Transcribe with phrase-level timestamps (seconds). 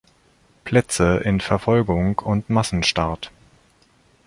[0.63, 3.29] Plätze in Verfolgung und Massenstart.